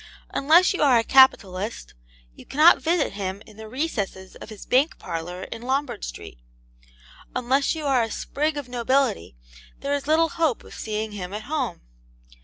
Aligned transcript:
Unless 0.31 0.73
you 0.73 0.81
are 0.81 0.97
a 0.97 1.03
capitalist, 1.03 1.93
you 2.33 2.43
cannot 2.43 2.81
visit 2.81 3.13
him 3.13 3.43
in 3.45 3.57
the 3.57 3.69
recesses 3.69 4.33
of 4.37 4.49
his 4.49 4.65
bank 4.65 4.97
parlour 4.97 5.43
in 5.43 5.61
Lombard 5.61 6.03
Street. 6.03 6.39
Unless 7.35 7.75
you 7.75 7.85
are 7.85 8.01
a 8.01 8.09
sprig 8.09 8.57
of 8.57 8.67
nobility 8.67 9.35
there 9.81 9.93
is 9.93 10.07
little 10.07 10.29
hope 10.29 10.63
of 10.63 10.73
seeing 10.73 11.11
him 11.11 11.33
at 11.35 11.43
home. 11.43 11.81